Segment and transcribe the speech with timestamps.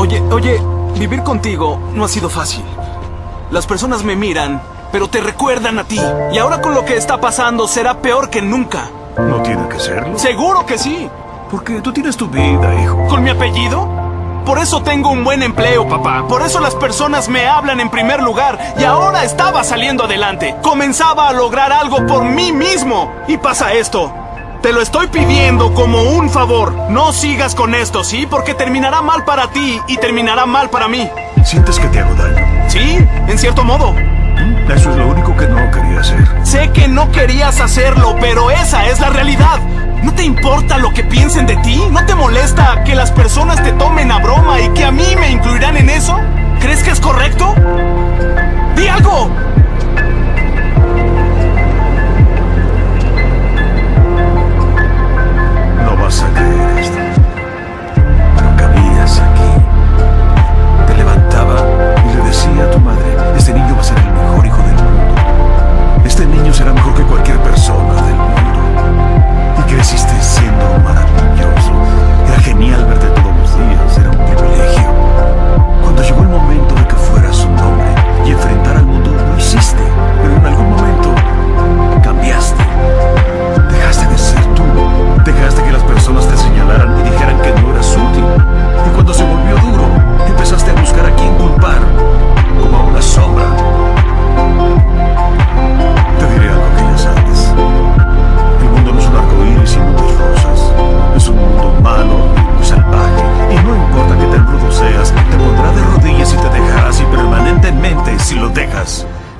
[0.00, 0.58] Oye, oye,
[0.94, 2.64] vivir contigo no ha sido fácil.
[3.50, 6.00] Las personas me miran, pero te recuerdan a ti.
[6.32, 8.88] Y ahora con lo que está pasando será peor que nunca.
[9.18, 10.18] No tiene que serlo.
[10.18, 11.06] Seguro que sí.
[11.50, 13.08] Porque tú tienes tu vida, hijo.
[13.08, 13.86] ¿Con mi apellido?
[14.46, 16.24] Por eso tengo un buen empleo, papá.
[16.26, 18.58] Por eso las personas me hablan en primer lugar.
[18.78, 20.56] Y ahora estaba saliendo adelante.
[20.62, 23.12] Comenzaba a lograr algo por mí mismo.
[23.28, 24.10] Y pasa esto.
[24.62, 26.74] Te lo estoy pidiendo como un favor.
[26.90, 28.26] No sigas con esto, ¿sí?
[28.28, 31.08] Porque terminará mal para ti y terminará mal para mí.
[31.44, 32.46] ¿Sientes que te hago daño?
[32.68, 33.94] Sí, en cierto modo.
[33.94, 34.70] ¿Mm?
[34.70, 36.28] Eso es lo único que no quería hacer.
[36.42, 39.60] Sé que no querías hacerlo, pero esa es la realidad.
[40.02, 41.82] ¿No te importa lo que piensen de ti?
[41.90, 44.49] ¿No te molesta que las personas te tomen a broma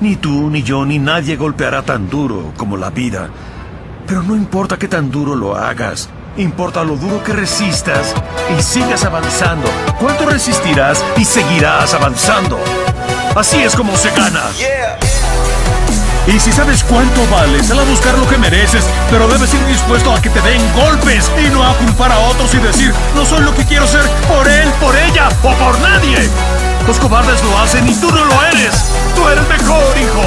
[0.00, 3.28] Ni tú, ni yo, ni nadie golpeará tan duro como la vida.
[4.06, 6.08] Pero no importa qué tan duro lo hagas.
[6.36, 8.14] Importa lo duro que resistas
[8.56, 9.68] y sigas avanzando.
[10.00, 12.58] ¿Cuánto resistirás y seguirás avanzando?
[13.36, 14.42] Así es como se gana.
[16.32, 20.14] Y si sabes cuánto vales, sal a buscar lo que mereces, pero debes ir dispuesto
[20.14, 23.42] a que te den golpes y no a culpar a otros y decir, no soy
[23.42, 26.30] lo que quiero ser por él, por ella o por nadie.
[26.86, 28.92] Los cobardes lo hacen y tú no lo eres.
[29.16, 30.22] Tú eres mejor, hijo.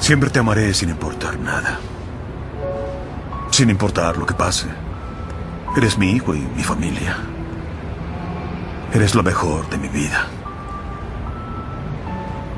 [0.00, 1.78] Siempre te amaré sin importar nada.
[3.52, 4.66] Sin importar lo que pase.
[5.76, 7.16] Eres mi hijo y mi familia.
[8.92, 10.26] Eres lo mejor de mi vida.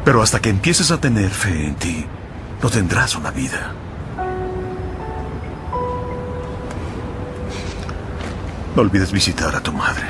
[0.04, 2.06] Pero hasta que empieces a tener fe en ti,
[2.62, 3.72] no tendrás una vida.
[8.74, 10.06] No olvides visitar a tu madre.